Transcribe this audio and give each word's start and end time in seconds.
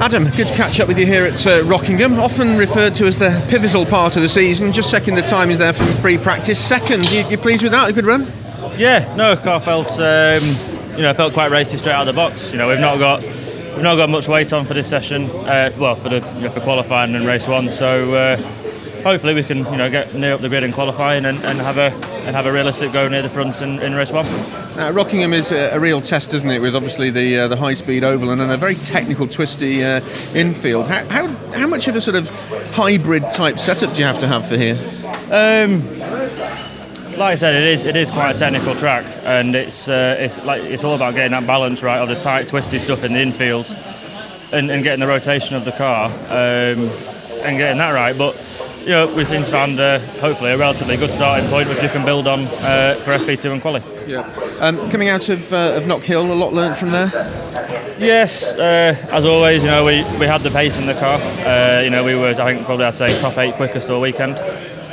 Adam, 0.00 0.24
good 0.30 0.48
to 0.48 0.54
catch 0.54 0.80
up 0.80 0.88
with 0.88 0.98
you 0.98 1.06
here 1.06 1.24
at 1.24 1.46
uh, 1.46 1.62
Rockingham. 1.64 2.18
Often 2.18 2.56
referred 2.56 2.94
to 2.96 3.06
as 3.06 3.18
the 3.18 3.44
pivotal 3.48 3.86
part 3.86 4.16
of 4.16 4.22
the 4.22 4.28
season. 4.28 4.72
Just 4.72 4.90
checking 4.90 5.14
the 5.14 5.22
time 5.22 5.50
is 5.50 5.58
there 5.58 5.72
from 5.72 5.86
free 5.94 6.18
practice. 6.18 6.58
Second, 6.58 7.10
you, 7.12 7.26
you 7.28 7.38
pleased 7.38 7.62
with 7.62 7.72
that? 7.72 7.90
A 7.90 7.92
good 7.92 8.06
run? 8.06 8.30
Yeah, 8.76 9.14
no, 9.16 9.36
car 9.36 9.60
felt 9.60 9.90
um, 9.98 10.42
you 10.96 11.02
know 11.02 11.12
felt 11.14 11.34
quite 11.34 11.50
racy 11.50 11.76
straight 11.76 11.92
out 11.92 12.06
of 12.08 12.14
the 12.14 12.18
box. 12.18 12.50
You 12.52 12.58
know, 12.58 12.68
we've 12.68 12.80
not 12.80 12.98
got 12.98 13.22
we've 13.22 13.82
not 13.82 13.96
got 13.96 14.10
much 14.10 14.28
weight 14.28 14.52
on 14.52 14.64
for 14.64 14.74
this 14.74 14.88
session. 14.88 15.30
Uh, 15.30 15.70
well, 15.78 15.94
for 15.94 16.08
the 16.08 16.16
you 16.36 16.42
know, 16.42 16.50
for 16.50 16.60
qualifying 16.60 17.14
and 17.14 17.26
race 17.26 17.46
one. 17.46 17.68
So 17.68 18.12
uh, 18.14 18.36
hopefully 19.02 19.34
we 19.34 19.42
can 19.42 19.58
you 19.58 19.76
know 19.76 19.90
get 19.90 20.14
near 20.14 20.34
up 20.34 20.40
the 20.40 20.48
grid 20.48 20.64
in 20.64 20.72
qualifying 20.72 21.24
and, 21.24 21.38
and 21.44 21.58
have 21.58 21.78
a 21.78 21.92
and 22.26 22.36
have 22.36 22.46
a 22.46 22.52
realistic 22.52 22.92
go 22.92 23.08
near 23.08 23.22
the 23.22 23.28
front 23.28 23.60
in, 23.62 23.80
in 23.80 23.94
race 23.94 24.12
one. 24.12 24.26
Uh, 24.26 24.90
Rockingham 24.94 25.32
is 25.32 25.52
a, 25.52 25.70
a, 25.70 25.80
real 25.80 26.00
test, 26.00 26.32
isn't 26.32 26.50
it? 26.50 26.60
With 26.60 26.74
obviously 26.74 27.10
the 27.10 27.40
uh, 27.40 27.48
the 27.48 27.56
high 27.56 27.74
speed 27.74 28.04
oval 28.04 28.30
and 28.30 28.40
then 28.40 28.50
a 28.50 28.56
very 28.56 28.74
technical, 28.76 29.28
twisty 29.28 29.84
uh, 29.84 30.00
infield. 30.34 30.86
How, 30.86 31.04
how 31.06 31.28
how 31.52 31.66
much 31.66 31.88
of 31.88 31.96
a 31.96 32.00
sort 32.00 32.16
of 32.16 32.28
hybrid 32.70 33.30
type 33.30 33.58
setup 33.58 33.92
do 33.94 34.00
you 34.00 34.06
have 34.06 34.20
to 34.20 34.26
have 34.26 34.46
for 34.48 34.56
here? 34.56 34.78
Um, 35.30 35.82
like 37.18 37.32
I 37.32 37.36
said, 37.36 37.54
it 37.54 37.68
is 37.68 37.84
it 37.84 37.96
is 37.96 38.10
quite 38.10 38.34
a 38.34 38.38
technical 38.38 38.74
track, 38.74 39.04
and 39.24 39.54
it's 39.54 39.88
uh, 39.88 40.16
it's 40.18 40.44
like 40.44 40.62
it's 40.62 40.84
all 40.84 40.94
about 40.94 41.14
getting 41.14 41.32
that 41.32 41.46
balance 41.46 41.82
right 41.82 41.98
of 41.98 42.08
the 42.08 42.18
tight, 42.18 42.48
twisty 42.48 42.78
stuff 42.78 43.04
in 43.04 43.12
the 43.12 43.20
infield, 43.20 43.66
and, 44.52 44.70
and 44.70 44.82
getting 44.82 45.00
the 45.00 45.06
rotation 45.06 45.56
of 45.56 45.64
the 45.64 45.72
car, 45.72 46.06
um, 46.06 46.88
and 47.44 47.58
getting 47.58 47.78
that 47.78 47.92
right. 47.92 48.16
But 48.16 48.34
you 48.84 48.90
know, 48.90 49.12
we've 49.14 49.28
since 49.28 49.48
found 49.48 49.78
uh, 49.78 49.98
hopefully 50.20 50.50
a 50.50 50.58
relatively 50.58 50.96
good 50.96 51.10
starting 51.10 51.48
point 51.48 51.68
which 51.68 51.82
you 51.82 51.88
can 51.88 52.04
build 52.04 52.26
on 52.26 52.40
uh, 52.40 52.94
for 53.04 53.12
FP2 53.12 53.52
and 53.52 53.62
quali. 53.62 53.82
Yeah. 54.06 54.28
Um, 54.60 54.90
coming 54.90 55.08
out 55.08 55.28
of 55.28 55.52
uh, 55.52 55.74
of 55.76 55.84
Knockhill, 55.84 56.28
a 56.28 56.34
lot 56.34 56.52
learned 56.52 56.76
from 56.76 56.90
there. 56.90 57.08
Yes, 57.98 58.54
uh, 58.54 58.96
as 59.12 59.24
always, 59.24 59.62
you 59.62 59.70
know 59.70 59.84
we, 59.84 60.02
we 60.18 60.26
had 60.26 60.40
the 60.40 60.50
pace 60.50 60.78
in 60.78 60.86
the 60.86 60.94
car. 60.94 61.20
Uh, 61.46 61.82
you 61.82 61.90
know 61.90 62.02
we 62.02 62.16
were 62.16 62.30
I 62.30 62.54
think 62.54 62.66
probably 62.66 62.84
I'd 62.86 62.94
say 62.94 63.08
top 63.20 63.38
eight 63.38 63.54
quickest 63.54 63.90
all 63.90 64.00
weekend. 64.00 64.34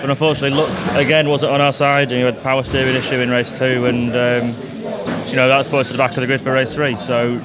But 0.02 0.09
unfortunately, 0.09 0.58
luck 0.58 0.69
again 0.95 1.27
wasn't 1.27 1.52
on 1.52 1.59
our 1.59 1.73
side, 1.73 2.11
and 2.11 2.19
you 2.19 2.25
had 2.25 2.42
power 2.44 2.64
steering 2.64 2.95
issue 2.95 3.16
in 3.16 3.30
race 3.30 3.58
two, 3.58 3.86
and 3.86 4.09
um, 4.09 4.55
you 5.27 5.36
know 5.36 5.47
that 5.47 5.66
put 5.66 5.80
us 5.80 5.88
to 5.88 5.94
the 5.94 5.97
back 5.97 6.11
of 6.11 6.21
the 6.21 6.27
grid 6.27 6.42
for 6.42 6.53
race 6.53 6.75
three. 6.75 6.95
So 6.95 7.39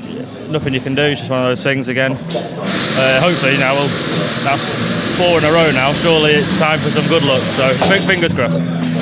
nothing 0.48 0.75
you 0.75 0.81
can 0.81 0.95
do. 0.95 1.03
It's 1.03 1.20
just 1.20 1.31
one 1.31 1.42
of 1.42 1.48
those 1.48 1.62
things 1.62 1.89
again. 1.89 2.12
Uh, 2.12 3.20
hopefully 3.20 3.56
now 3.59 3.75
we'll. 3.75 3.89
That's 4.45 4.69
four 5.17 5.39
in 5.39 5.45
a 5.45 5.53
row 5.53 5.70
now. 5.73 5.92
Surely 5.92 6.33
it's 6.33 6.59
time 6.59 6.78
for 6.78 6.91
some 6.91 7.06
good 7.09 7.23
luck. 7.25 7.41
So 7.56 7.69
fingers 8.06 8.33
crossed. 8.33 8.61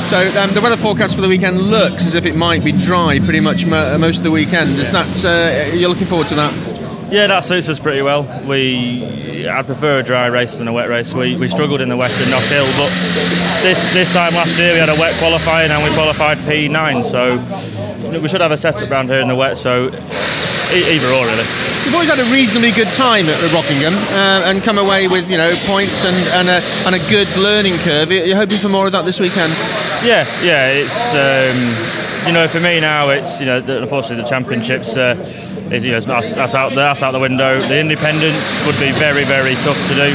So 0.09 0.19
um, 0.41 0.51
the 0.55 0.61
weather 0.63 0.77
forecast 0.77 1.15
for 1.15 1.21
the 1.21 1.29
weekend 1.29 1.61
looks 1.61 2.05
as 2.07 2.15
if 2.15 2.27
it 2.27 2.37
might 2.37 2.65
be 2.65 2.73
dry 2.73 3.19
pretty 3.19 3.41
much 3.41 3.67
mo- 3.67 3.97
most 3.99 4.19
of 4.19 4.25
the 4.25 4.31
weekend. 4.31 4.71
Is 4.79 4.93
that 4.93 5.25
uh, 5.25 5.75
you're 5.75 5.89
looking 5.89 6.07
forward 6.07 6.29
to 6.29 6.35
that? 6.37 6.53
Yeah, 7.13 7.27
that 7.27 7.45
suits 7.45 7.69
us 7.69 7.79
pretty 7.79 8.01
well. 8.01 8.23
We, 8.47 9.47
I 9.47 9.63
prefer 9.63 9.99
a 9.99 10.03
dry 10.03 10.29
race 10.29 10.57
than 10.57 10.67
a 10.69 10.73
wet 10.73 10.89
race. 10.89 11.13
We, 11.13 11.37
we 11.37 11.47
struggled 11.47 11.83
in 11.83 11.91
the 11.91 11.97
wet 11.97 12.11
in 12.13 12.29
Knockhill, 12.29 12.65
but 12.79 12.89
this 13.63 13.93
this 13.93 14.15
time 14.15 14.33
last 14.35 14.59
year 14.59 14.73
we 14.73 14.79
had 14.79 14.89
a 14.89 14.95
wet 14.99 15.15
qualifying 15.19 15.71
and 15.71 15.85
we 15.85 15.91
qualified 15.95 16.39
P9, 16.39 17.05
so 17.05 17.37
we 18.19 18.29
should 18.29 18.41
have 18.41 18.51
a 18.53 18.57
setup 18.57 18.91
around 18.91 19.09
here 19.09 19.21
in 19.21 19.29
the 19.29 19.37
wet. 19.37 19.59
So 19.59 19.91
either 20.73 21.09
or 21.13 21.27
really. 21.27 21.47
You've 21.85 21.95
always 21.95 22.09
had 22.09 22.21
a 22.21 22.29
reasonably 22.33 22.71
good 22.73 22.89
time 22.95 23.27
at 23.27 23.39
Rockingham 23.53 23.93
uh, 24.15 24.49
and 24.49 24.63
come 24.63 24.79
away 24.79 25.09
with 25.09 25.29
you 25.29 25.37
know 25.37 25.51
points 25.67 26.05
and, 26.05 26.17
and, 26.41 26.49
a, 26.49 26.61
and 26.87 26.95
a 26.95 27.03
good 27.11 27.29
learning 27.37 27.77
curve. 27.85 28.11
You're 28.11 28.37
hoping 28.37 28.59
for 28.59 28.69
more 28.69 28.87
of 28.87 28.93
that 28.93 29.05
this 29.05 29.21
weekend? 29.21 29.53
Yeah, 30.05 30.25
yeah. 30.43 30.73
It's 30.73 31.13
um, 31.15 31.59
you 32.27 32.33
know 32.33 32.49
for 32.49 32.61
me 32.61 32.81
now 32.81 33.11
it's 33.11 33.41
you 33.41 33.47
know 33.47 33.59
unfortunately 33.59 34.23
the 34.23 34.29
championships. 34.29 34.97
Uh, 34.97 35.17
is, 35.73 35.85
you 35.85 35.93
know, 35.93 36.01
that's, 36.01 36.33
that's, 36.35 36.55
out 36.55 36.75
that's 36.75 37.03
out 37.03 37.13
the 37.13 37.19
window. 37.19 37.59
The 37.59 37.81
independents 37.81 38.67
would 38.67 38.79
be 38.79 38.93
very 38.93 39.25
very 39.25 39.55
tough 39.65 39.81
to 39.89 39.95
do. 39.95 40.13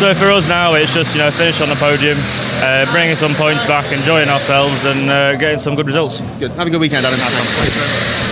So 0.00 0.14
for 0.14 0.30
us 0.30 0.48
now, 0.48 0.74
it's 0.74 0.94
just 0.94 1.14
you 1.14 1.20
know 1.20 1.30
finish 1.30 1.60
on 1.60 1.68
the 1.68 1.74
podium, 1.74 2.16
uh, 2.62 2.90
bringing 2.92 3.16
some 3.16 3.34
points 3.34 3.66
back, 3.66 3.90
enjoying 3.92 4.28
ourselves, 4.28 4.84
and 4.84 5.10
uh, 5.10 5.36
getting 5.36 5.58
some 5.58 5.74
good 5.74 5.86
results. 5.86 6.20
Good. 6.38 6.52
Have 6.52 6.66
a 6.66 6.70
good 6.70 6.80
weekend, 6.80 7.04
Adam. 7.04 8.27